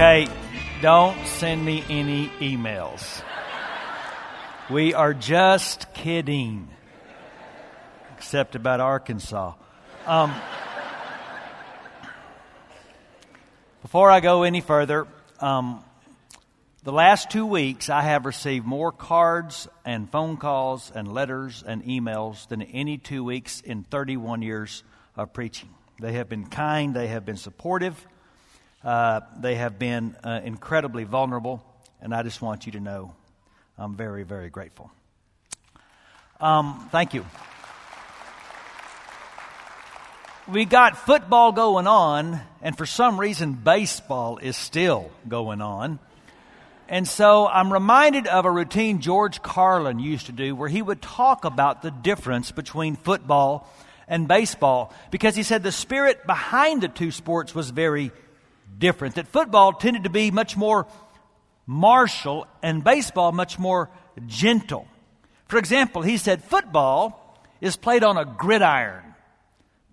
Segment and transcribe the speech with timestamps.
[0.00, 0.28] Okay,
[0.80, 3.22] don't send me any emails.
[4.70, 6.70] We are just kidding.
[8.16, 9.52] Except about Arkansas.
[10.06, 10.34] Um,
[13.82, 15.06] before I go any further,
[15.38, 15.84] um,
[16.82, 21.84] the last two weeks I have received more cards and phone calls and letters and
[21.84, 24.82] emails than any two weeks in 31 years
[25.14, 25.68] of preaching.
[26.00, 28.06] They have been kind, they have been supportive,
[28.84, 31.62] uh, they have been uh, incredibly vulnerable,
[32.00, 33.14] and I just want you to know
[33.76, 34.90] I'm very, very grateful.
[36.40, 37.24] Um, thank you.
[40.48, 45.98] We got football going on, and for some reason, baseball is still going on.
[46.88, 51.00] And so I'm reminded of a routine George Carlin used to do where he would
[51.00, 53.70] talk about the difference between football
[54.08, 58.10] and baseball because he said the spirit behind the two sports was very
[58.80, 59.14] different.
[59.14, 60.88] That football tended to be much more
[61.66, 63.90] martial and baseball much more
[64.26, 64.88] gentle.
[65.46, 69.14] For example, he said football is played on a gridiron.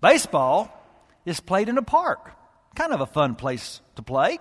[0.00, 0.72] Baseball
[1.24, 2.32] is played in a park.
[2.74, 4.38] Kind of a fun place to play.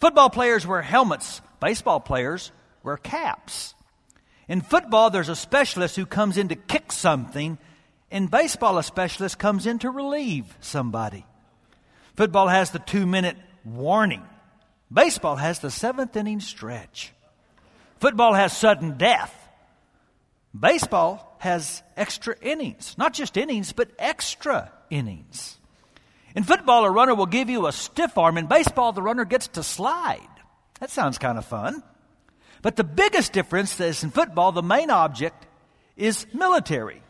[0.00, 1.40] Football players wear helmets.
[1.60, 2.50] Baseball players
[2.82, 3.74] wear caps.
[4.48, 7.58] In football, there's a specialist who comes in to kick something.
[8.10, 11.24] In baseball, a specialist comes in to relieve somebody.
[12.16, 14.22] Football has the two minute warning.
[14.92, 17.12] Baseball has the seventh inning stretch.
[17.98, 19.34] Football has sudden death.
[20.58, 22.96] Baseball has extra innings.
[22.98, 25.58] Not just innings, but extra innings.
[26.34, 28.38] In football, a runner will give you a stiff arm.
[28.38, 30.20] In baseball, the runner gets to slide.
[30.80, 31.82] That sounds kind of fun.
[32.62, 35.46] But the biggest difference is in football, the main object
[35.96, 37.01] is military.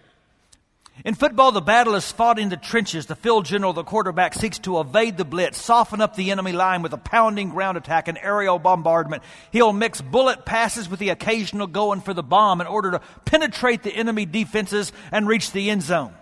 [1.05, 3.07] In football, the battle is fought in the trenches.
[3.07, 6.83] The field general, the quarterback, seeks to evade the blitz, soften up the enemy line
[6.83, 9.23] with a pounding ground attack and aerial bombardment.
[9.51, 13.83] He'll mix bullet passes with the occasional going for the bomb in order to penetrate
[13.83, 16.15] the enemy defenses and reach the end zone.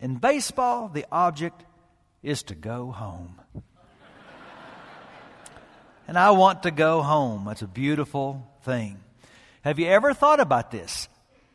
[0.00, 1.64] In baseball, the object
[2.22, 3.40] is to go home.
[6.06, 7.46] and I want to go home.
[7.46, 9.00] That's a beautiful thing.
[9.62, 11.08] Have you ever thought about this?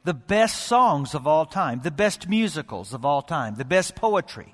[0.03, 4.53] The best songs of all time, the best musicals of all time, the best poetry,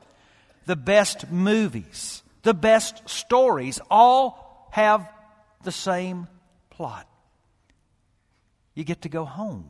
[0.66, 5.10] the best movies, the best stories all have
[5.64, 6.28] the same
[6.70, 7.08] plot.
[8.76, 9.66] You get to go home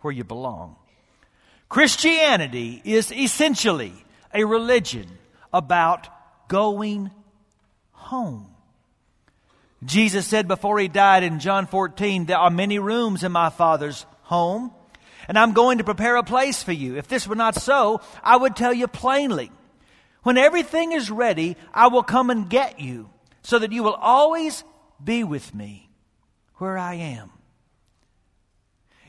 [0.00, 0.76] where you belong.
[1.68, 3.92] Christianity is essentially
[4.32, 5.06] a religion
[5.52, 6.08] about
[6.48, 7.10] going
[7.92, 8.46] home.
[9.84, 14.06] Jesus said before he died in John 14, There are many rooms in my Father's
[14.24, 14.72] home,
[15.28, 16.96] and I'm going to prepare a place for you.
[16.96, 19.50] If this were not so, I would tell you plainly.
[20.22, 23.10] When everything is ready, I will come and get you,
[23.42, 24.64] so that you will always
[25.02, 25.90] be with me
[26.56, 27.30] where I am.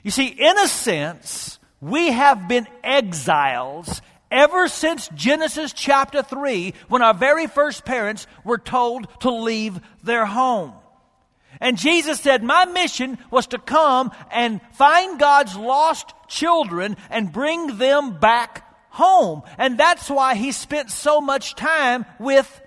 [0.03, 7.01] You see, in a sense, we have been exiles ever since Genesis chapter 3, when
[7.01, 10.73] our very first parents were told to leave their home.
[11.61, 17.77] And Jesus said, My mission was to come and find God's lost children and bring
[17.77, 19.43] them back home.
[19.57, 22.61] And that's why he spent so much time with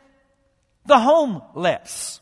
[0.87, 2.20] the homeless.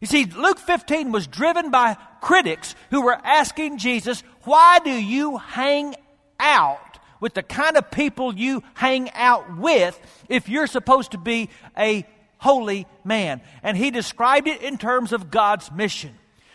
[0.00, 5.36] You see, Luke 15 was driven by critics who were asking Jesus, Why do you
[5.36, 5.94] hang
[6.38, 9.98] out with the kind of people you hang out with
[10.28, 12.06] if you're supposed to be a
[12.40, 13.40] holy man.
[13.62, 16.14] And he described it in terms of God's mission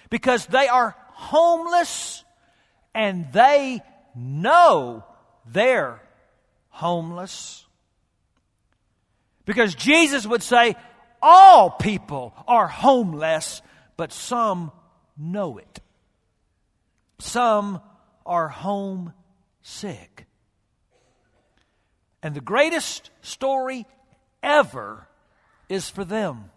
[0.09, 2.23] because they are homeless
[2.93, 3.81] and they
[4.15, 5.03] know
[5.45, 6.01] they're
[6.69, 7.65] homeless.
[9.45, 10.75] Because Jesus would say,
[11.21, 13.61] all people are homeless,
[13.95, 14.71] but some
[15.17, 15.79] know it.
[17.19, 17.79] Some
[18.25, 20.25] are homesick.
[22.23, 23.85] And the greatest story
[24.41, 25.07] ever
[25.69, 26.51] is for them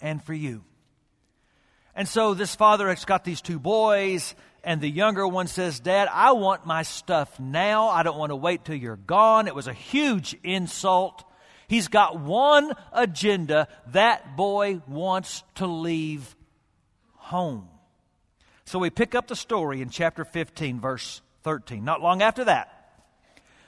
[0.00, 0.64] and for you.
[1.94, 6.08] And so this father has got these two boys, and the younger one says, Dad,
[6.10, 7.88] I want my stuff now.
[7.88, 9.46] I don't want to wait till you're gone.
[9.46, 11.24] It was a huge insult.
[11.68, 13.68] He's got one agenda.
[13.88, 16.34] That boy wants to leave
[17.14, 17.68] home.
[18.64, 21.84] So we pick up the story in chapter 15, verse 13.
[21.84, 22.73] Not long after that,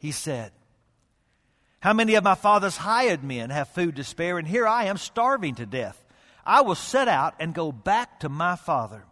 [0.00, 0.50] he said,
[1.78, 4.96] How many of my father's hired men have food to spare, and here I am
[4.96, 6.02] starving to death?
[6.44, 9.04] I will set out and go back to my father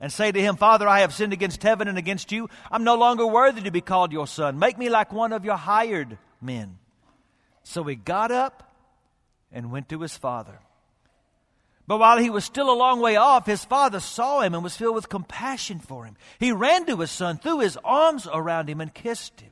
[0.00, 2.50] and say to him, Father, I have sinned against heaven and against you.
[2.72, 4.58] I'm no longer worthy to be called your son.
[4.58, 6.78] Make me like one of your hired men.
[7.62, 8.74] So he got up
[9.52, 10.58] and went to his father.
[11.86, 14.76] But while he was still a long way off, his father saw him and was
[14.76, 16.16] filled with compassion for him.
[16.40, 19.51] He ran to his son, threw his arms around him, and kissed him.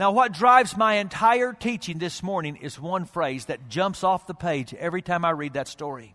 [0.00, 4.32] Now, what drives my entire teaching this morning is one phrase that jumps off the
[4.32, 6.14] page every time I read that story.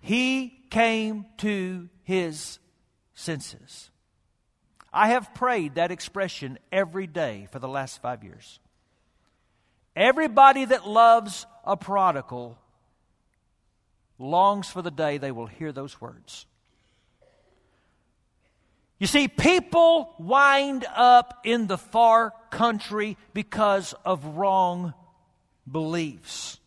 [0.00, 2.58] He came to his
[3.12, 3.90] senses.
[4.94, 8.60] I have prayed that expression every day for the last five years.
[9.94, 12.56] Everybody that loves a prodigal
[14.18, 16.46] longs for the day they will hear those words.
[19.02, 24.94] You see, people wind up in the far country because of wrong
[25.68, 26.60] beliefs.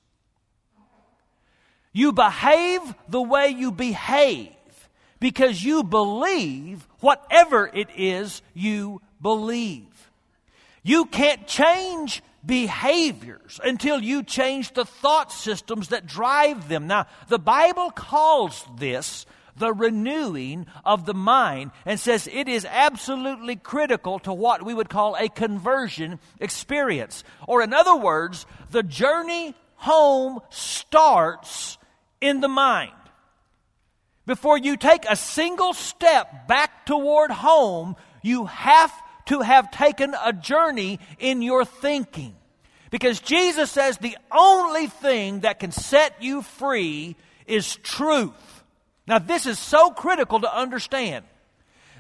[1.93, 4.49] You behave the way you behave
[5.21, 10.11] because you believe whatever it is you believe.
[10.83, 16.85] You can't change behaviors until you change the thought systems that drive them.
[16.85, 23.55] Now, the Bible calls this the renewing of the mind and says it is absolutely
[23.55, 27.23] critical to what we would call a conversion experience.
[27.47, 31.77] Or, in other words, the journey home starts
[32.21, 32.91] in the mind.
[34.25, 38.91] Before you take a single step back toward home, you have
[39.25, 42.35] to have taken a journey in your thinking.
[42.89, 48.54] Because Jesus says the only thing that can set you free is truth.
[49.07, 51.25] Now, this is so critical to understand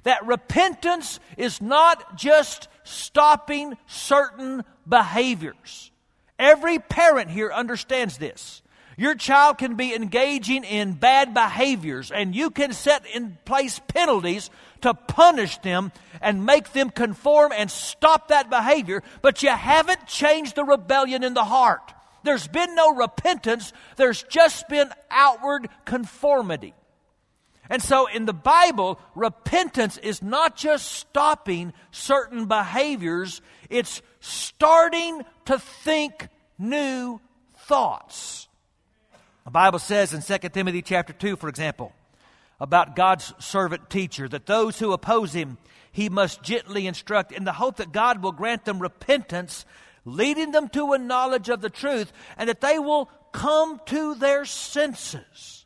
[0.03, 5.91] that repentance is not just stopping certain behaviors.
[6.37, 8.61] Every parent here understands this.
[8.97, 14.49] Your child can be engaging in bad behaviors, and you can set in place penalties
[14.81, 20.55] to punish them and make them conform and stop that behavior, but you haven't changed
[20.55, 21.93] the rebellion in the heart.
[22.23, 26.73] There's been no repentance, there's just been outward conformity.
[27.69, 35.59] And so in the Bible, repentance is not just stopping certain behaviors, it's starting to
[35.59, 36.29] think
[36.59, 37.19] new
[37.57, 38.47] thoughts.
[39.45, 41.93] The Bible says in 2 Timothy chapter 2, for example,
[42.59, 45.57] about God's servant teacher, that those who oppose him,
[45.91, 49.65] he must gently instruct in the hope that God will grant them repentance,
[50.03, 54.45] leading them to a knowledge of the truth, and that they will come to their
[54.45, 55.64] senses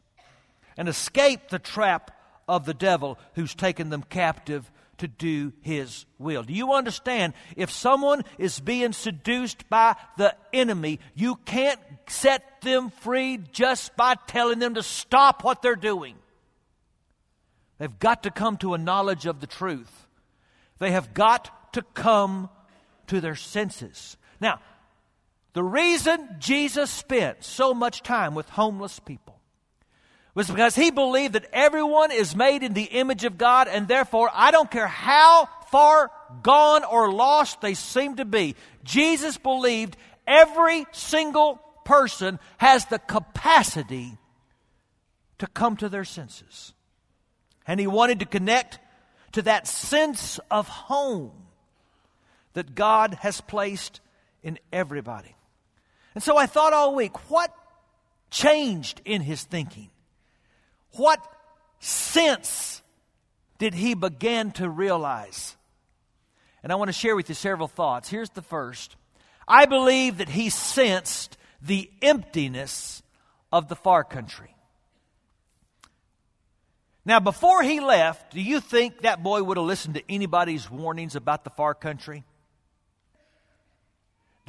[0.79, 2.09] and escape the trap
[2.48, 6.41] of the devil who's taken them captive to do his will.
[6.41, 7.33] Do you understand?
[7.57, 14.15] If someone is being seduced by the enemy, you can't set them free just by
[14.25, 16.15] telling them to stop what they're doing.
[17.77, 20.07] They've got to come to a knowledge of the truth.
[20.79, 22.50] They have got to come
[23.07, 24.15] to their senses.
[24.39, 24.62] Now,
[25.51, 29.38] the reason Jesus spent so much time with homeless people
[30.39, 34.29] was because he believed that everyone is made in the image of God, and therefore,
[34.34, 36.12] I don't care how far
[36.43, 44.17] gone or lost they seem to be, Jesus believed every single person has the capacity
[45.39, 46.74] to come to their senses.
[47.67, 48.79] And he wanted to connect
[49.34, 51.34] to that sense of home
[52.53, 54.00] that God has placed
[54.41, 55.36] in everybody.
[56.15, 57.53] And so I thought all week, what
[58.31, 59.89] changed in his thinking?
[60.93, 61.25] What
[61.79, 62.81] sense
[63.58, 65.55] did he begin to realize?
[66.63, 68.10] And I want to share with you several thoughts.
[68.10, 68.96] Here's the first
[69.48, 73.01] I believe that he sensed the emptiness
[73.51, 74.55] of the far country.
[77.05, 81.15] Now, before he left, do you think that boy would have listened to anybody's warnings
[81.15, 82.24] about the far country?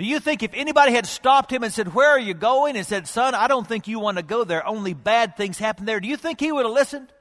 [0.00, 2.74] Do you think if anybody had stopped him and said, Where are you going?
[2.74, 4.66] and said, Son, I don't think you want to go there.
[4.66, 6.00] Only bad things happen there.
[6.00, 7.12] Do you think he would have listened?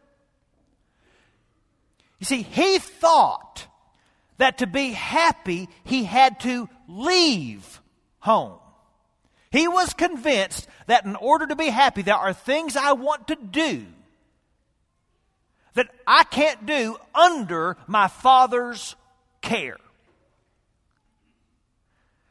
[2.19, 3.67] You see, he thought
[4.37, 7.81] that to be happy, he had to leave
[8.19, 8.57] home.
[9.51, 13.35] He was convinced that in order to be happy, there are things I want to
[13.35, 13.87] do
[15.73, 18.95] that I can't do under my father's
[19.41, 19.75] care.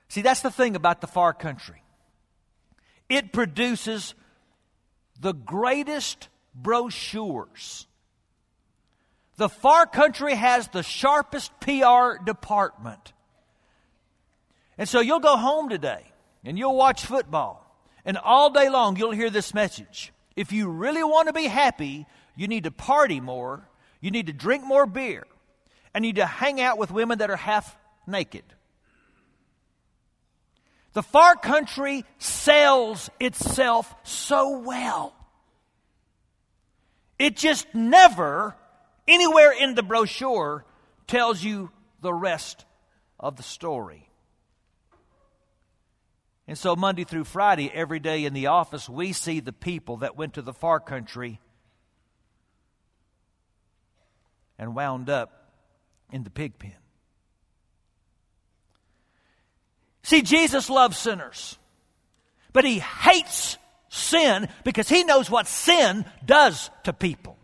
[0.08, 1.82] See, that's the thing about the far country.
[3.08, 4.14] It produces
[5.20, 7.86] the greatest brochures.
[9.36, 13.12] The far country has the sharpest PR department.
[14.76, 16.04] And so you'll go home today
[16.44, 17.64] and you'll watch football,
[18.04, 20.12] and all day long you'll hear this message.
[20.36, 23.68] If you really want to be happy, you need to party more,
[24.00, 25.26] you need to drink more beer,
[25.92, 28.44] and you need to hang out with women that are half naked.
[30.98, 35.14] The far country sells itself so well.
[37.20, 38.56] It just never,
[39.06, 40.64] anywhere in the brochure,
[41.06, 42.64] tells you the rest
[43.20, 44.10] of the story.
[46.48, 50.16] And so, Monday through Friday, every day in the office, we see the people that
[50.16, 51.38] went to the far country
[54.58, 55.52] and wound up
[56.10, 56.74] in the pig pen.
[60.08, 61.58] See, Jesus loves sinners,
[62.54, 63.58] but he hates
[63.90, 67.36] sin because he knows what sin does to people.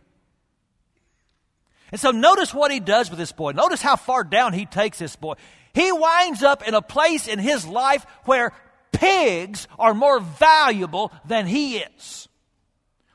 [1.93, 3.51] And so notice what he does with this boy.
[3.51, 5.35] Notice how far down he takes this boy.
[5.75, 8.55] He winds up in a place in his life where
[8.93, 12.29] pigs are more valuable than he is,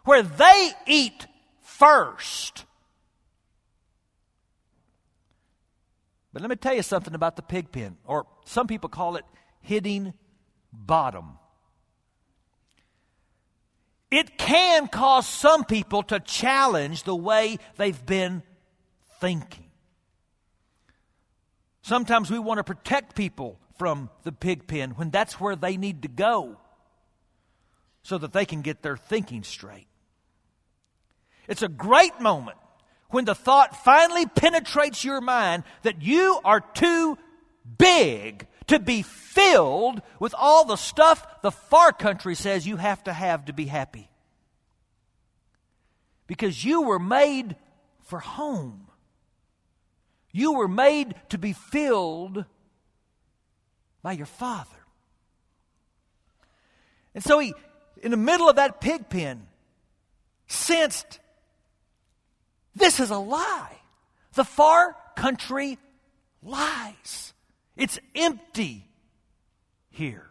[0.06, 1.26] where they eat
[1.64, 2.66] first.
[6.34, 9.26] But let me tell you something about the pig pen, or some people call it
[9.62, 10.14] hitting
[10.72, 11.38] bottom.
[14.12, 18.42] It can cause some people to challenge the way they've been
[19.20, 19.66] thinking.
[21.82, 26.02] Sometimes we want to protect people from the pig pen when that's where they need
[26.02, 26.58] to go
[28.04, 29.88] so that they can get their thinking straight.
[31.48, 32.58] It's a great moment
[33.10, 37.18] when the thought finally penetrates your mind that you are too
[37.78, 43.14] big to be filled with all the stuff the far country says you have to
[43.14, 44.10] have to be happy.
[46.28, 47.56] Because you were made
[48.04, 48.88] for home.
[50.32, 52.46] You were made to be filled
[54.04, 54.70] by your Father.
[57.16, 57.54] And so he,
[58.04, 59.48] in the middle of that pig pen,
[60.48, 61.20] sensed
[62.76, 63.78] this is a lie.
[64.34, 65.80] The far country
[66.44, 67.29] lies.
[67.80, 68.88] It's empty
[69.90, 70.28] here.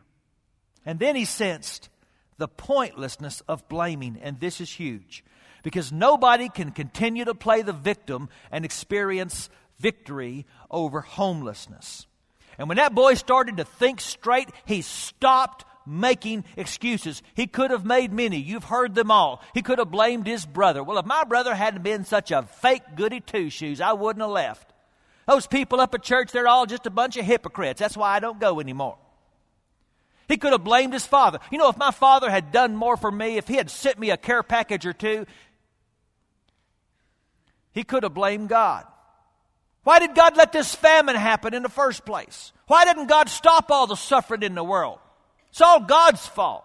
[0.84, 1.88] And then he sensed
[2.36, 5.24] the pointlessness of blaming, and this is huge
[5.62, 12.06] because nobody can continue to play the victim and experience victory over homelessness.
[12.58, 17.22] And when that boy started to think straight, he stopped making excuses.
[17.34, 18.36] He could have made many.
[18.38, 19.42] You've heard them all.
[19.54, 20.82] He could have blamed his brother.
[20.82, 24.30] Well, if my brother hadn't been such a fake goody two shoes, I wouldn't have
[24.30, 24.72] left.
[25.28, 27.78] Those people up at church, they're all just a bunch of hypocrites.
[27.78, 28.96] That's why I don't go anymore.
[30.26, 31.38] He could have blamed his father.
[31.52, 34.08] You know, if my father had done more for me, if he had sent me
[34.08, 35.26] a care package or two,
[37.72, 38.86] he could have blamed God.
[39.84, 42.52] Why did God let this famine happen in the first place?
[42.66, 44.98] Why didn't God stop all the suffering in the world?
[45.50, 46.64] It's all God's fault.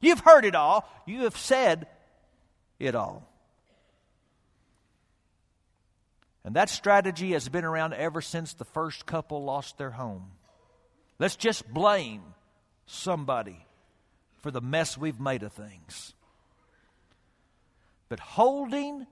[0.00, 0.88] You've heard it all.
[1.06, 1.86] You have said
[2.80, 3.31] it all.
[6.44, 10.32] And that strategy has been around ever since the first couple lost their home.
[11.18, 12.22] Let's just blame
[12.86, 13.64] somebody
[14.40, 16.14] for the mess we've made of things.
[18.08, 19.06] But holding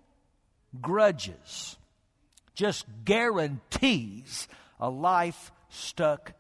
[0.81, 1.77] grudges
[2.55, 4.49] just guarantees
[4.81, 6.33] a life stuck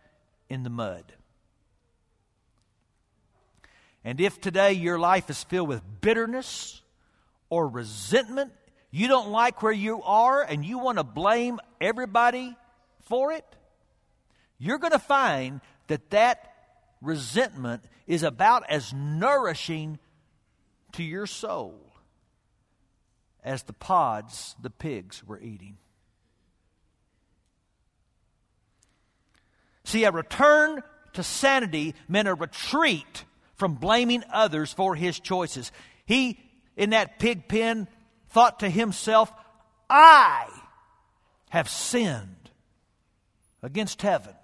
[0.49, 1.05] in the mud.
[4.05, 6.83] And if today your life is filled with bitterness
[7.49, 8.53] or resentment
[8.91, 12.57] you don't like where you are and you want to blame everybody
[13.03, 13.45] for it,
[14.59, 16.55] you're going to find that that
[17.01, 19.99] resentment is about as nourishing
[20.93, 21.93] to your soul
[23.43, 25.79] as the pods the pigs were eating.
[29.85, 30.83] See, a return
[31.15, 33.25] to sanity meant a retreat
[33.57, 35.73] from blaming others for his choices.
[36.05, 36.39] He,
[36.77, 37.89] in that pig pen,
[38.31, 39.33] thought to himself,
[39.89, 40.49] I
[41.51, 42.51] have sinned
[43.63, 44.35] against heaven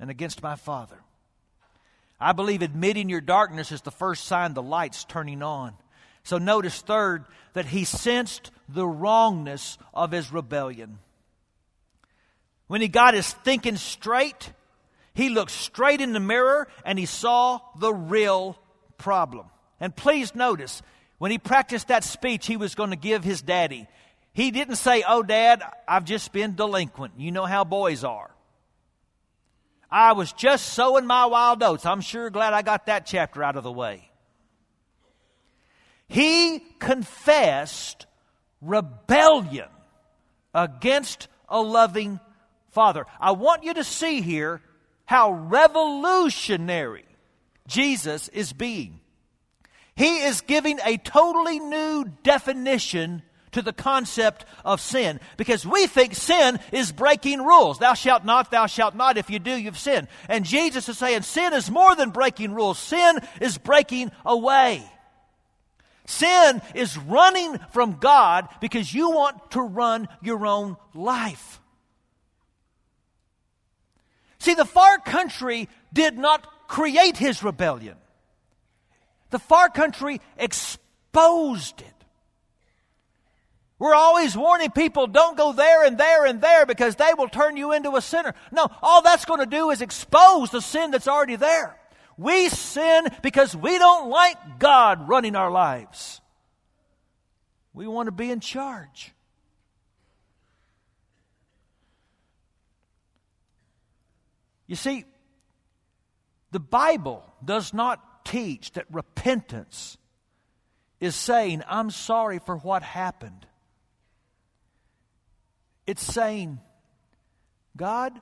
[0.00, 0.98] and against my Father.
[2.20, 5.74] I believe admitting your darkness is the first sign the light's turning on.
[6.24, 10.98] So notice, third, that he sensed the wrongness of his rebellion.
[12.66, 14.52] When he got his thinking straight,
[15.14, 18.58] he looked straight in the mirror and he saw the real
[18.98, 19.46] problem.
[19.80, 20.82] And please notice,
[21.18, 23.86] when he practiced that speech he was going to give his daddy,
[24.32, 27.14] he didn't say, Oh, dad, I've just been delinquent.
[27.18, 28.30] You know how boys are.
[29.90, 31.86] I was just sowing my wild oats.
[31.86, 34.10] I'm sure glad I got that chapter out of the way.
[36.08, 38.06] He confessed
[38.60, 39.68] rebellion
[40.54, 42.20] against a loving
[42.70, 43.06] father.
[43.20, 44.62] I want you to see here
[45.04, 47.04] how revolutionary
[47.66, 49.00] Jesus is being.
[49.98, 56.14] He is giving a totally new definition to the concept of sin because we think
[56.14, 57.80] sin is breaking rules.
[57.80, 59.18] Thou shalt not, thou shalt not.
[59.18, 60.06] If you do, you've sinned.
[60.28, 64.88] And Jesus is saying sin is more than breaking rules, sin is breaking away.
[66.06, 71.60] Sin is running from God because you want to run your own life.
[74.38, 77.96] See, the far country did not create his rebellion.
[79.30, 81.98] The far country exposed it.
[83.78, 87.56] We're always warning people don't go there and there and there because they will turn
[87.56, 88.34] you into a sinner.
[88.50, 91.78] No, all that's going to do is expose the sin that's already there.
[92.16, 96.20] We sin because we don't like God running our lives.
[97.72, 99.12] We want to be in charge.
[104.66, 105.04] You see,
[106.50, 109.96] the Bible does not teach that repentance
[111.00, 113.46] is saying, I'm sorry for what happened.
[115.86, 116.60] It's saying,
[117.76, 118.12] God,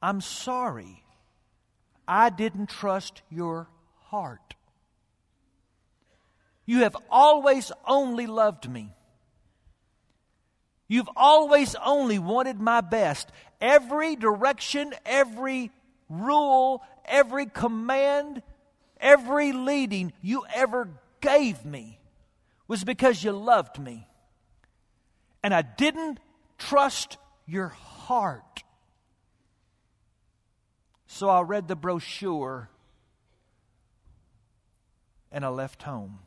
[0.00, 1.02] I'm sorry.
[2.08, 3.68] I didn't trust your
[4.04, 4.54] heart.
[6.64, 8.92] You have always only loved me.
[10.88, 13.28] You've always only wanted my best.
[13.60, 15.70] Every direction, every
[16.08, 18.42] rule, every command,
[19.00, 20.88] every leading you ever
[21.20, 21.98] gave me
[22.68, 24.06] was because you loved me.
[25.42, 26.18] And I didn't
[26.58, 28.64] Trust your heart.
[31.06, 32.68] So I read the brochure
[35.30, 36.20] and I left home.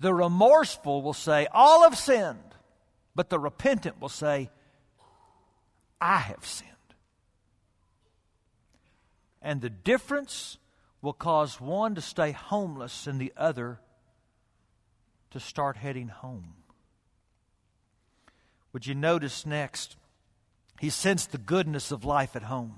[0.00, 2.38] The remorseful will say, All have sinned.
[3.14, 4.50] But the repentant will say,
[6.02, 6.68] I have sinned.
[9.40, 10.58] And the difference
[11.00, 13.78] will cause one to stay homeless and the other
[15.30, 16.54] to start heading home.
[18.72, 19.96] Would you notice next?
[20.80, 22.74] He sensed the goodness of life at home.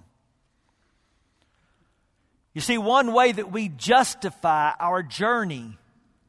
[2.52, 5.78] You see, one way that we justify our journey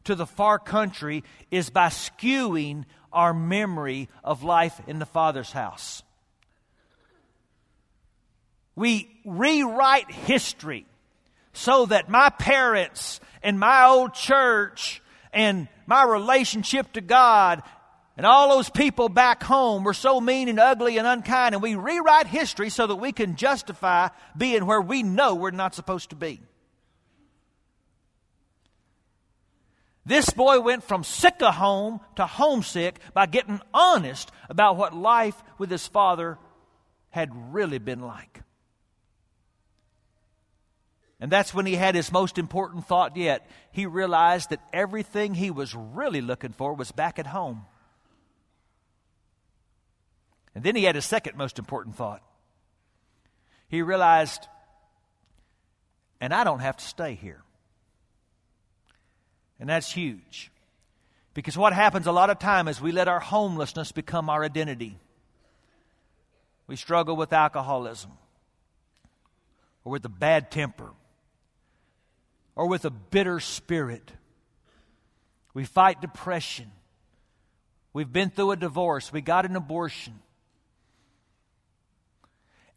[0.06, 6.04] to the far country is by skewing our memory of life in the Father's house.
[8.76, 10.86] We rewrite history
[11.54, 17.64] so that my parents and my old church and my relationship to God
[18.18, 21.76] and all those people back home were so mean and ugly and unkind, and we
[21.76, 26.16] rewrite history so that we can justify being where we know we're not supposed to
[26.16, 26.40] be.
[30.06, 35.42] This boy went from sick of home to homesick by getting honest about what life
[35.58, 36.38] with his father
[37.10, 38.42] had really been like.
[41.20, 43.50] And that's when he had his most important thought yet.
[43.72, 47.66] He realized that everything he was really looking for was back at home.
[50.54, 52.22] And then he had his second most important thought.
[53.68, 54.48] He realized,
[56.20, 57.42] and I don't have to stay here.
[59.60, 60.52] And that's huge.
[61.34, 64.98] Because what happens a lot of time is we let our homelessness become our identity.
[66.68, 68.12] We struggle with alcoholism
[69.84, 70.92] or with a bad temper
[72.56, 74.12] or with a bitter spirit.
[75.54, 76.72] We fight depression.
[77.94, 79.12] We've been through a divorce.
[79.12, 80.20] We got an abortion.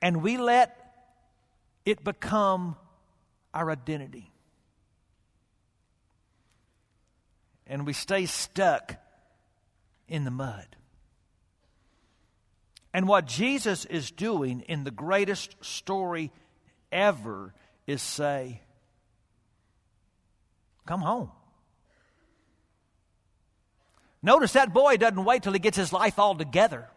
[0.00, 0.76] And we let
[1.84, 2.76] it become
[3.52, 4.30] our identity.
[7.66, 8.94] And we stay stuck
[10.06, 10.76] in the mud.
[12.94, 16.32] And what Jesus is doing in the greatest story
[16.90, 17.52] ever
[17.86, 18.62] is say,
[20.88, 21.30] Come home.
[24.22, 26.88] Notice that boy doesn't wait till he gets his life all together.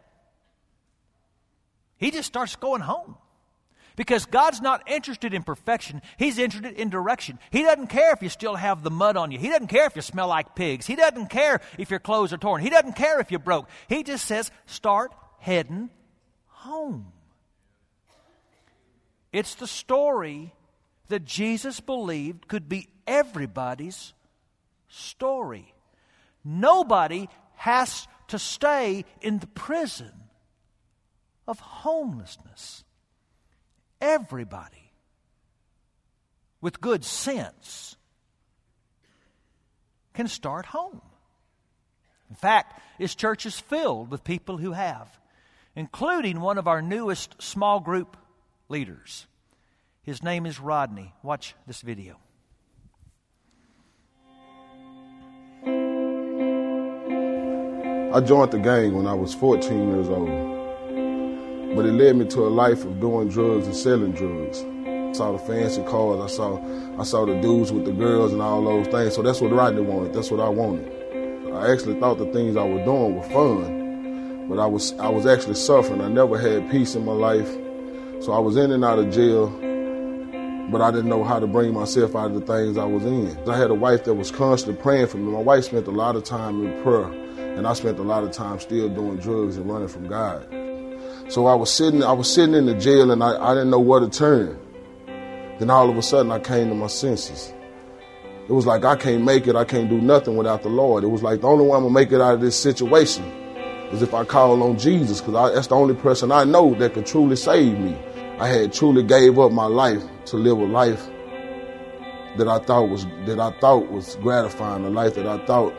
[1.98, 3.18] He just starts going home.
[3.94, 6.00] Because God's not interested in perfection.
[6.16, 7.38] He's interested in direction.
[7.50, 9.38] He doesn't care if you still have the mud on you.
[9.38, 10.86] He doesn't care if you smell like pigs.
[10.86, 12.62] He doesn't care if your clothes are torn.
[12.62, 13.68] He doesn't care if you're broke.
[13.90, 15.90] He just says, start heading
[16.46, 17.12] home.
[19.34, 20.54] It's the story
[21.08, 24.14] that Jesus believed could be everybody's
[24.88, 25.72] story.
[26.44, 30.12] Nobody has to stay in the prison
[31.46, 32.84] of homelessness.
[34.00, 34.92] Everybody
[36.60, 37.96] with good sense
[40.14, 41.00] can start home.
[42.30, 45.18] In fact, this church is filled with people who have,
[45.76, 48.16] including one of our newest small group
[48.68, 49.26] leaders.
[50.02, 51.14] His name is Rodney.
[51.22, 52.16] Watch this video.
[58.14, 60.52] I joined the gang when I was 14 years old
[61.74, 64.60] but it led me to a life of doing drugs and selling drugs.
[64.60, 66.60] I saw the fancy cars, I saw
[66.98, 69.14] I saw the dudes with the girls and all those things.
[69.14, 70.12] So that's what Rodney wanted.
[70.12, 70.86] That's what I wanted.
[71.54, 75.26] I actually thought the things I was doing were fun, but I was I was
[75.26, 76.00] actually suffering.
[76.00, 77.50] I never had peace in my life.
[78.22, 79.48] So I was in and out of jail,
[80.72, 83.38] but I didn't know how to bring myself out of the things I was in.
[83.48, 85.30] I had a wife that was constantly praying for me.
[85.30, 87.04] My wife spent a lot of time in prayer,
[87.56, 90.48] and I spent a lot of time still doing drugs and running from God.
[91.28, 93.80] So I was sitting, I was sitting in the jail and I, I didn't know
[93.80, 94.58] where to turn.
[95.58, 97.52] Then all of a sudden I came to my senses.
[98.48, 101.04] It was like I can't make it, I can't do nothing without the Lord.
[101.04, 103.24] It was like the only way I'm gonna make it out of this situation
[103.92, 107.06] is if I call on Jesus, because that's the only person I know that could
[107.06, 107.96] truly save me.
[108.38, 111.08] I had truly gave up my life to live a life
[112.38, 115.74] that I thought was that I thought was gratifying, a life that I thought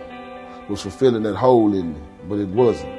[0.69, 2.93] was fulfilling that hole in me, but it wasn't.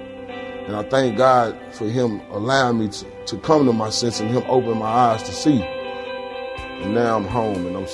[0.67, 4.31] And I thank God for Him allowing me to, to come to my senses and
[4.31, 5.63] Him open my eyes to see.
[5.63, 7.87] And now I'm home and I'm,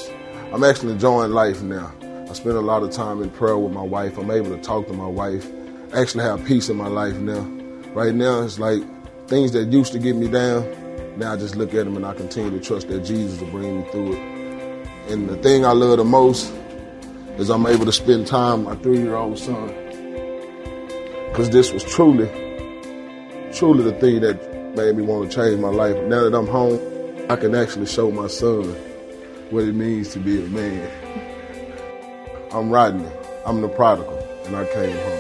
[0.55, 1.93] I'm actually enjoying life now.
[2.29, 4.19] I spend a lot of time in prayer with my wife.
[4.19, 5.51] I'm able to talk to my wife.
[5.93, 7.41] I actually have peace in my life now.
[7.93, 8.83] Right now, it's like
[9.27, 10.63] things that used to get me down.
[11.21, 13.83] Now I just look at them and I continue to trust that Jesus will bring
[13.83, 15.13] me through it.
[15.13, 16.51] And the thing I love the most
[17.37, 19.67] is I'm able to spend time with my three year old son.
[21.29, 22.27] Because this was truly
[23.53, 25.95] truly the thing that made me want to change my life.
[26.05, 26.81] Now that I'm home,
[27.29, 28.65] I can actually show my son
[29.51, 30.91] what it means to be a man.
[32.51, 33.07] I'm Rodney.
[33.45, 35.20] I'm the prodigal, and I came home.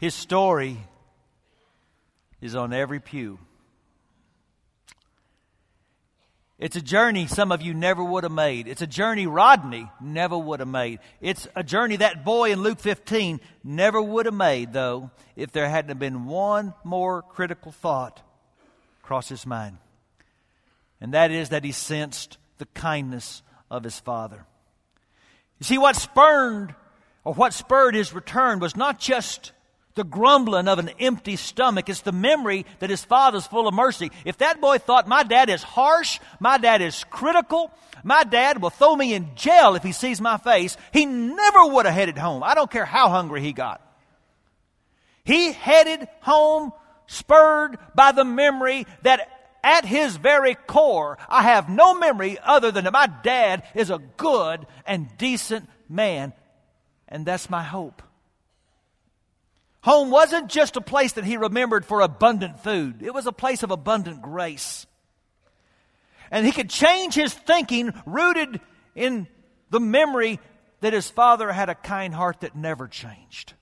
[0.00, 0.78] His story
[2.40, 3.38] is on every pew.
[6.58, 8.66] It's a journey some of you never would have made.
[8.66, 11.00] It's a journey Rodney never would have made.
[11.20, 15.68] It's a journey that boy in Luke 15 never would have made, though, if there
[15.68, 18.22] hadn't been one more critical thought
[19.02, 19.76] cross his mind.
[20.98, 24.46] And that is that he sensed the kindness of his father.
[25.58, 26.74] You see, what spurned
[27.22, 29.52] or what spurred his return was not just
[29.94, 31.88] the grumbling of an empty stomach.
[31.88, 34.10] It's the memory that his father's full of mercy.
[34.24, 37.72] If that boy thought my dad is harsh, my dad is critical,
[38.04, 41.86] my dad will throw me in jail if he sees my face, he never would
[41.86, 42.42] have headed home.
[42.42, 43.80] I don't care how hungry he got.
[45.24, 46.72] He headed home
[47.06, 49.28] spurred by the memory that
[49.62, 53.98] at his very core, I have no memory other than that my dad is a
[54.16, 56.32] good and decent man.
[57.08, 58.02] And that's my hope.
[59.82, 63.62] Home wasn't just a place that he remembered for abundant food, it was a place
[63.62, 64.86] of abundant grace.
[66.30, 68.60] And he could change his thinking rooted
[68.94, 69.26] in
[69.70, 70.38] the memory
[70.80, 73.54] that his father had a kind heart that never changed.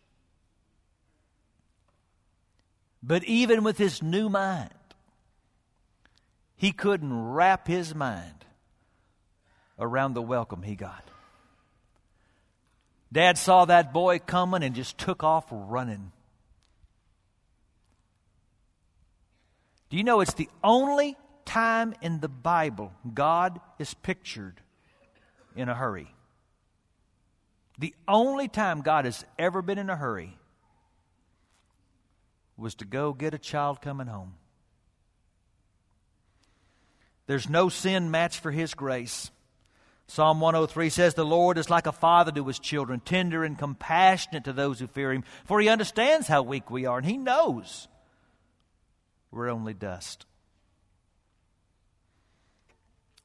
[3.02, 4.70] But even with his new mind,
[6.56, 8.44] he couldn't wrap his mind
[9.78, 11.04] around the welcome he got.
[13.12, 16.12] Dad saw that boy coming and just took off running.
[19.90, 21.16] Do you know it's the only
[21.46, 24.60] time in the Bible God is pictured
[25.56, 26.08] in a hurry?
[27.78, 30.36] The only time God has ever been in a hurry
[32.56, 34.34] was to go get a child coming home.
[37.26, 39.30] There's no sin match for His grace.
[40.10, 44.44] Psalm 103 says, The Lord is like a father to his children, tender and compassionate
[44.44, 47.88] to those who fear him, for he understands how weak we are, and he knows
[49.30, 50.24] we're only dust.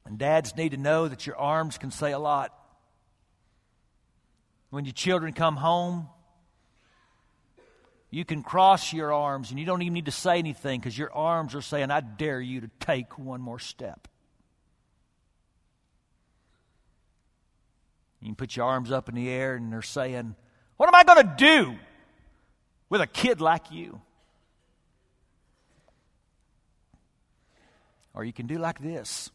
[0.05, 2.53] And dads need to know that your arms can say a lot.
[4.69, 6.09] When your children come home,
[8.09, 11.13] you can cross your arms and you don't even need to say anything because your
[11.13, 14.09] arms are saying, I dare you to take one more step.
[18.23, 20.35] You can put your arms up in the air and they're saying,
[20.77, 21.75] What am I going to do
[22.87, 23.99] with a kid like you?
[28.13, 29.29] Or you can do like this.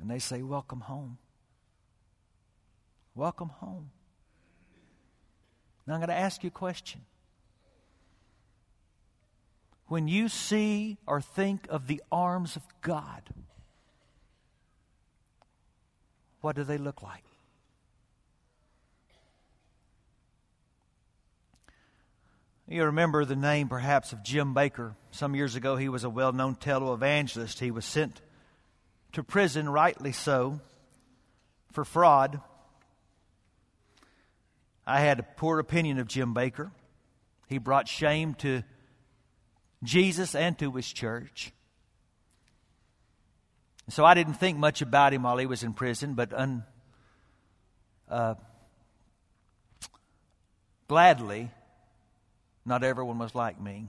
[0.00, 1.18] And they say, Welcome home.
[3.14, 3.90] Welcome home.
[5.86, 7.02] Now I'm going to ask you a question.
[9.88, 13.24] When you see or think of the arms of God,
[16.46, 17.24] what do they look like?
[22.68, 24.94] You remember the name perhaps of Jim Bakker.
[25.10, 27.58] Some years ago, he was a well known televangelist.
[27.58, 28.20] He was sent
[29.10, 30.60] to prison, rightly so,
[31.72, 32.40] for fraud.
[34.86, 36.70] I had a poor opinion of Jim Bakker.
[37.48, 38.62] He brought shame to
[39.82, 41.50] Jesus and to his church.
[43.88, 46.64] So I didn't think much about him while he was in prison, but un,
[48.08, 48.34] uh,
[50.88, 51.50] gladly,
[52.64, 53.86] not everyone was like me.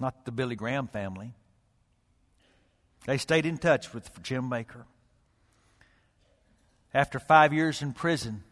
[0.00, 1.32] Not the Billy Graham family.
[3.06, 4.84] They stayed in touch with Jim Bakker.
[6.94, 8.42] After five years in prison,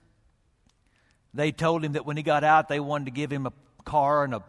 [1.33, 3.53] they told him that when he got out, they wanted to give him a
[3.85, 4.43] car and a,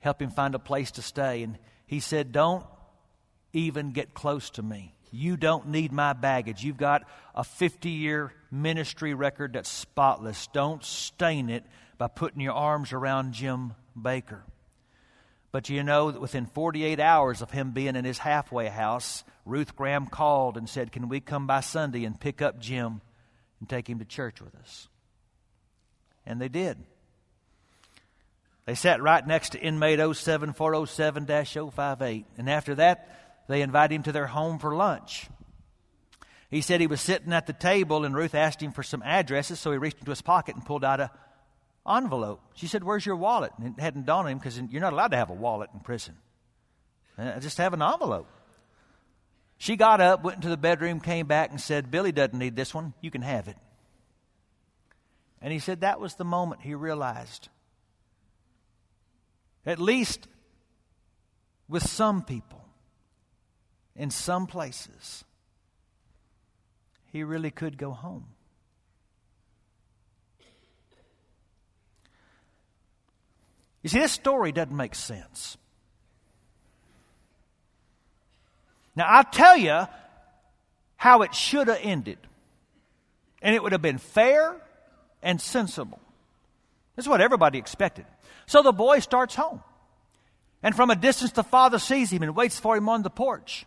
[0.00, 1.42] help him find a place to stay.
[1.42, 2.66] And he said, Don't
[3.52, 4.95] even get close to me.
[5.10, 6.64] You don't need my baggage.
[6.64, 10.46] You've got a 50 year ministry record that's spotless.
[10.48, 11.64] Don't stain it
[11.98, 14.42] by putting your arms around Jim Bakker.
[15.52, 19.74] But you know that within 48 hours of him being in his halfway house, Ruth
[19.74, 23.00] Graham called and said, Can we come by Sunday and pick up Jim
[23.60, 24.88] and take him to church with us?
[26.26, 26.76] And they did.
[28.66, 31.26] They sat right next to inmate 07407
[31.70, 32.26] 058.
[32.36, 35.28] And after that, they invited him to their home for lunch.
[36.50, 39.58] He said he was sitting at the table, and Ruth asked him for some addresses,
[39.58, 41.10] so he reached into his pocket and pulled out a
[41.88, 42.40] envelope.
[42.54, 43.52] She said, Where's your wallet?
[43.58, 45.80] And it hadn't dawned on him because you're not allowed to have a wallet in
[45.80, 46.16] prison.
[47.18, 48.28] Uh, just have an envelope.
[49.58, 52.74] She got up, went into the bedroom, came back, and said, Billy doesn't need this
[52.74, 52.92] one.
[53.00, 53.56] You can have it.
[55.40, 57.48] And he said that was the moment he realized,
[59.64, 60.28] at least
[61.68, 62.65] with some people,
[63.96, 65.24] in some places,
[67.12, 68.26] he really could go home.
[73.82, 75.56] You see, this story doesn't make sense.
[78.96, 79.86] Now, I'll tell you
[80.96, 82.18] how it should have ended.
[83.42, 84.56] And it would have been fair
[85.22, 86.00] and sensible.
[86.96, 88.06] This is what everybody expected.
[88.46, 89.62] So the boy starts home.
[90.62, 93.66] And from a distance, the father sees him and waits for him on the porch.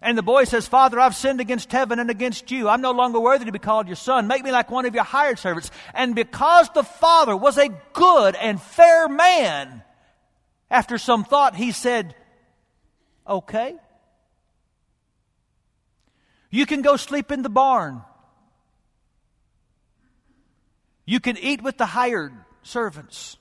[0.00, 2.68] And the boy says, Father, I've sinned against heaven and against you.
[2.68, 4.28] I'm no longer worthy to be called your son.
[4.28, 5.70] Make me like one of your hired servants.
[5.92, 9.82] And because the father was a good and fair man,
[10.70, 12.14] after some thought, he said,
[13.26, 13.74] Okay.
[16.50, 18.02] You can go sleep in the barn.
[21.04, 22.32] You can eat with the hired
[22.62, 23.36] servants.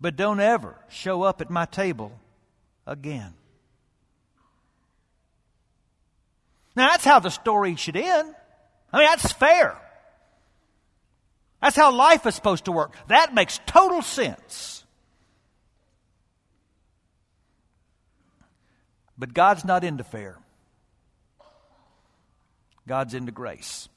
[0.00, 2.12] But don't ever show up at my table
[2.86, 3.34] again.
[6.80, 8.34] Now, that's how the story should end.
[8.90, 9.76] I mean, that's fair.
[11.60, 12.94] That's how life is supposed to work.
[13.08, 14.86] That makes total sense.
[19.18, 20.38] But God's not into fair,
[22.88, 23.90] God's into grace.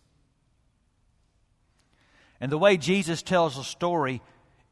[2.41, 4.21] And the way Jesus tells the story,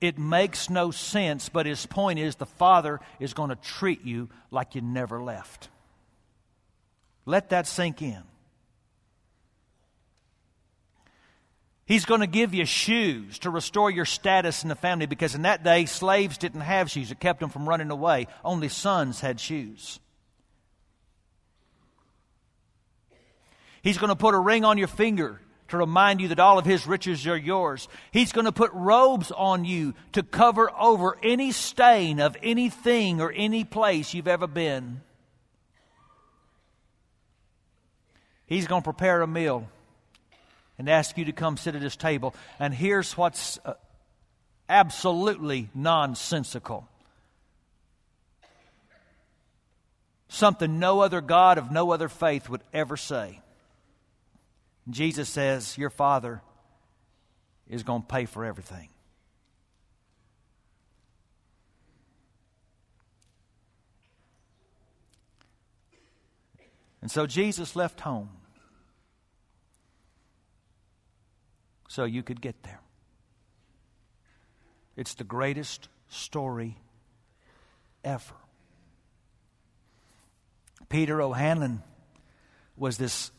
[0.02, 4.28] it makes no sense, but his point is the Father is going to treat you
[4.52, 5.70] like you never left.
[7.26, 8.24] Let that sink in.
[11.86, 15.42] He's going to give you shoes to restore your status in the family because in
[15.42, 17.12] that day, slaves didn't have shoes.
[17.12, 18.28] It kept them from running away.
[18.46, 20.00] Only sons had shoes.
[23.82, 26.66] He's going to put a ring on your finger to remind you that all of
[26.66, 27.88] his riches are yours.
[28.12, 33.34] He's going to put robes on you to cover over any stain of anything or
[33.36, 35.02] any place you've ever been.
[38.52, 39.66] He's going to prepare a meal
[40.78, 42.36] and ask you to come sit at his table.
[42.60, 43.76] And here's what's uh,
[44.68, 46.86] absolutely nonsensical
[50.28, 53.40] something no other God of no other faith would ever say.
[54.90, 56.42] Jesus says, Your Father
[57.70, 58.90] is going to pay for everything.
[67.02, 68.28] And so Jesus left home
[71.92, 72.80] so you could get there.
[74.96, 76.78] It's the greatest story
[78.02, 78.34] ever.
[80.88, 81.84] Peter O'Hanlon
[82.78, 83.32] was this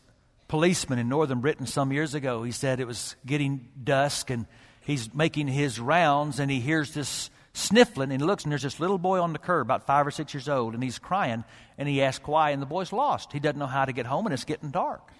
[0.47, 2.43] policeman in northern Britain some years ago.
[2.43, 4.45] He said it was getting dusk and
[4.81, 8.79] he's making his rounds and he hears this sniffling and he looks and there's this
[8.79, 11.43] little boy on the curb about five or six years old and he's crying
[11.79, 13.33] and he asks why and the boy's lost.
[13.33, 15.11] He doesn't know how to get home and it's getting dark.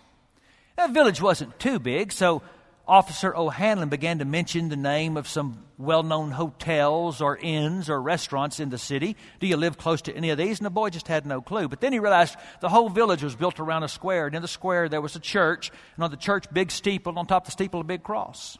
[0.75, 2.43] That village wasn't too big, so
[2.85, 8.01] Officer O'Hanlon began to mention the name of some well known hotels or inns or
[8.01, 9.15] restaurants in the city.
[9.39, 10.59] Do you live close to any of these?
[10.59, 11.69] And the boy just had no clue.
[11.69, 14.25] But then he realized the whole village was built around a square.
[14.25, 15.71] And in the square, there was a church.
[15.95, 17.17] And on the church, big steeple.
[17.17, 18.57] On top of the steeple, a big cross.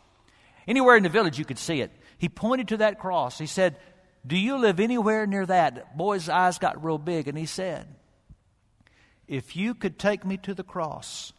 [0.67, 1.91] Anywhere in the village, you could see it.
[2.17, 3.38] He pointed to that cross.
[3.38, 3.75] He said,
[4.25, 5.75] Do you live anywhere near that?
[5.75, 7.27] The boy's eyes got real big.
[7.27, 7.88] And he said,
[9.27, 11.33] If you could take me to the cross,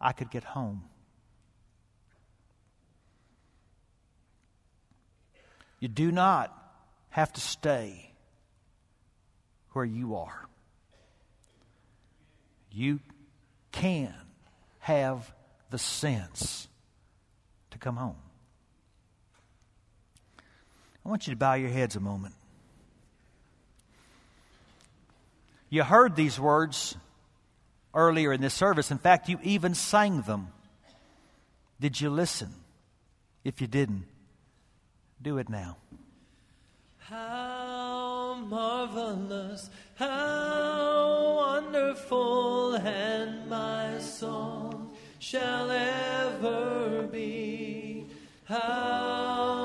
[0.00, 0.84] I could get home.
[5.82, 6.56] You do not
[7.10, 8.12] have to stay
[9.72, 10.46] where you are.
[12.70, 13.00] You
[13.72, 14.14] can
[14.78, 15.34] have
[15.70, 16.68] the sense
[17.72, 18.14] to come home.
[21.04, 22.36] I want you to bow your heads a moment.
[25.68, 26.94] You heard these words
[27.92, 28.92] earlier in this service.
[28.92, 30.46] In fact, you even sang them.
[31.80, 32.54] Did you listen?
[33.42, 34.04] If you didn't,
[35.22, 35.76] do it now.
[36.98, 48.06] How marvelous, how wonderful, and my song shall ever be.
[48.44, 49.61] How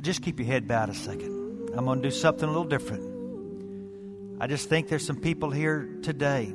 [0.00, 1.70] Just, keep your head bowed a second.
[1.76, 4.40] I'm going to do something a little different.
[4.40, 6.46] I just think there's some people here today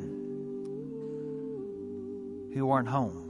[2.54, 3.22] who aren't home.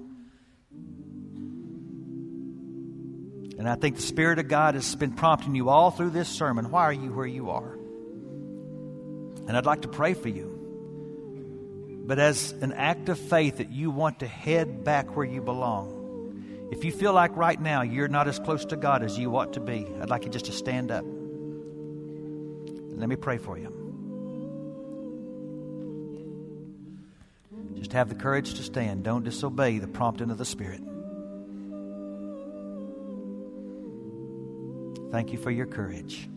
[3.58, 6.70] And I think the Spirit of God has been prompting you all through this sermon.
[6.72, 7.74] Why are you where you are?
[9.48, 12.04] And I'd like to pray for you.
[12.06, 16.05] But as an act of faith that you want to head back where you belong,
[16.72, 19.54] if you feel like right now you're not as close to God as you ought
[19.54, 21.06] to be, I'd like you just to stand up.
[22.98, 23.72] Let me pray for you.
[27.76, 29.04] Just have the courage to stand.
[29.04, 30.82] Don't disobey the prompting of the Spirit.
[35.12, 36.28] Thank you for your courage.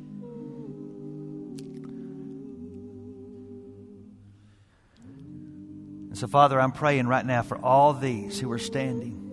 [6.09, 9.28] And so, Father, I'm praying right now for all these who are standing.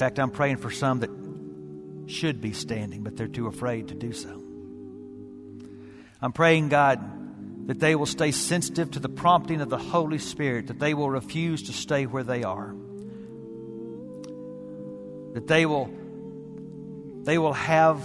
[0.00, 1.10] In fact, I'm praying for some that
[2.10, 4.30] should be standing, but they're too afraid to do so.
[6.22, 10.68] I'm praying, God, that they will stay sensitive to the prompting of the Holy Spirit,
[10.68, 12.74] that they will refuse to stay where they are,
[15.34, 15.90] that they will,
[17.24, 18.02] they will have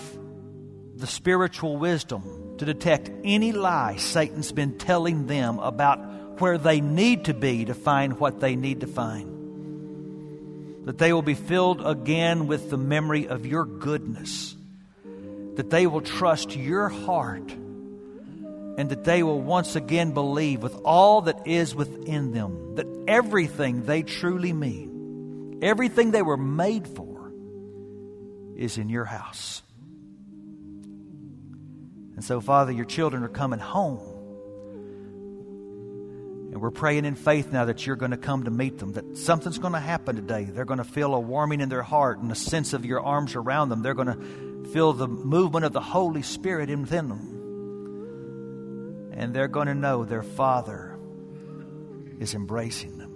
[0.98, 7.24] the spiritual wisdom to detect any lie Satan's been telling them about where they need
[7.24, 9.35] to be to find what they need to find.
[10.86, 14.56] That they will be filled again with the memory of your goodness.
[15.56, 17.52] That they will trust your heart
[18.78, 23.86] and that they will once again believe with all that is within them that everything
[23.86, 27.32] they truly mean, everything they were made for,
[28.56, 29.62] is in your house.
[32.16, 34.15] And so, Father, your children are coming home.
[36.56, 39.18] And we're praying in faith now that you're going to come to meet them, that
[39.18, 40.46] something's going to happen today.
[40.46, 43.36] They're going to feel a warming in their heart and a sense of your arms
[43.36, 43.82] around them.
[43.82, 47.36] They're going to feel the movement of the Holy Spirit within them
[49.16, 50.98] and they're going to know their Father
[52.20, 53.12] is embracing them.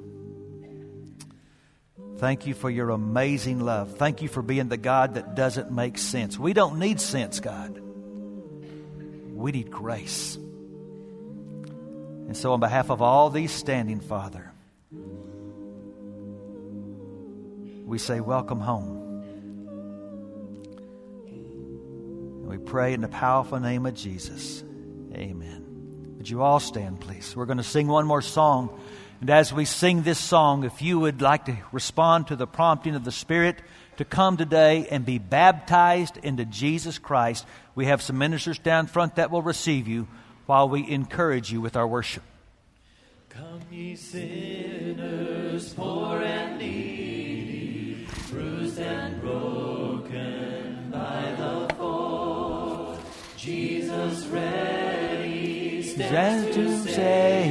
[2.18, 3.98] Thank you for your amazing love.
[3.98, 6.38] Thank you for being the God that doesn't make sense.
[6.38, 7.80] We don't need sense, God.
[9.34, 10.38] We need grace.
[12.30, 14.51] And so, on behalf of all these standing, Father,
[17.88, 19.23] we say, Welcome home.
[21.25, 24.63] And we pray in the powerful name of Jesus.
[25.11, 26.13] Amen.
[26.17, 27.36] Would you all stand, please?
[27.36, 28.80] We're going to sing one more song.
[29.21, 32.93] And as we sing this song, if you would like to respond to the prompting
[32.93, 33.59] of the Spirit
[33.97, 39.15] to come today and be baptized into Jesus Christ, we have some ministers down front
[39.15, 40.07] that will receive you
[40.50, 42.24] while we encourage you with our worship.
[43.30, 52.97] Come, ye sinners, poor and needy, bruised and broken by the fall.
[53.38, 57.49] Jesus ready stands to save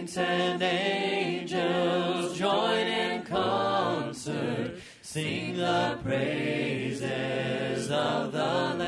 [0.00, 8.79] Saints and angels join in concert, sing the praises of the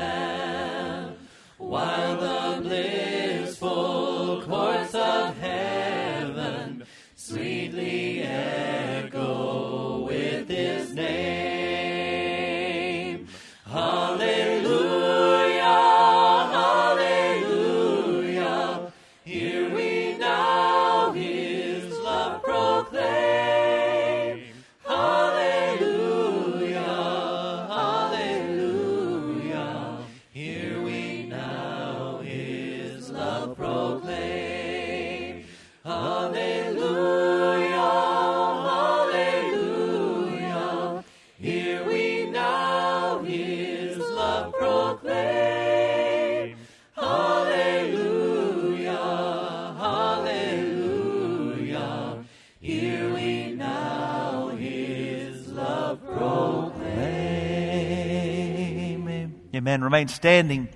[59.55, 59.83] Amen.
[59.83, 60.67] Remain standing.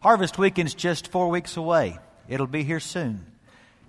[0.00, 1.96] Harvest Weekend's just four weeks away.
[2.28, 3.24] It'll be here soon.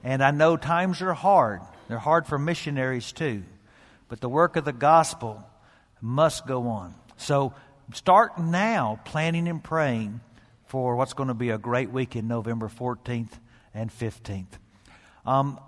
[0.04, 1.62] And I know times are hard.
[1.88, 3.42] They're hard for missionaries too.
[4.08, 5.44] But the work of the gospel
[6.02, 6.94] must go on.
[7.18, 7.56] So
[7.92, 10.22] start now planning and praying
[10.68, 13.32] for what's going to be a great weekend, November 14th
[13.74, 14.46] and 15th.
[15.26, 15.60] Um,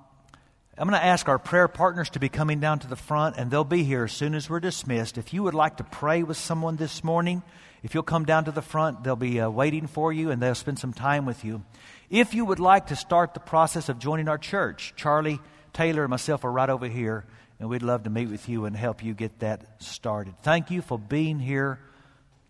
[0.78, 3.50] I'm going to ask our prayer partners to be coming down to the front, and
[3.50, 5.18] they'll be here as soon as we're dismissed.
[5.18, 7.42] If you would like to pray with someone this morning,
[7.84, 10.56] if you'll come down to the front, they'll be uh, waiting for you and they'll
[10.56, 11.64] spend some time with you.
[12.10, 15.40] If you would like to start the process of joining our church, Charlie
[15.74, 17.26] Taylor and myself are right over here,
[17.60, 20.36] and we'd love to meet with you and help you get that started.
[20.44, 21.80] Thank you for being here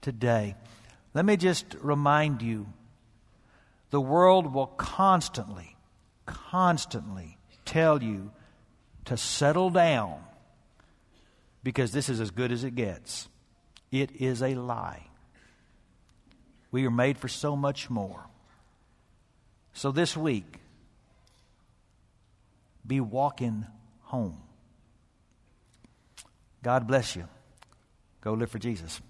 [0.01, 0.55] today.
[1.13, 2.67] Let me just remind you
[3.89, 5.75] the world will constantly,
[6.25, 8.31] constantly tell you
[9.05, 10.21] to settle down
[11.63, 13.29] because this is as good as it gets.
[13.91, 15.10] It is a lie.
[16.71, 18.25] We are made for so much more.
[19.73, 20.59] So this week,
[22.85, 23.65] be walking
[24.03, 24.41] home.
[26.63, 27.27] God bless you.
[28.21, 29.01] Go live for Jesus.